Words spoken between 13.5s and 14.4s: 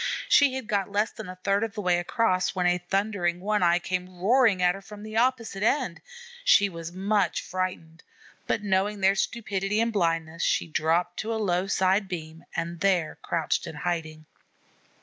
in hiding.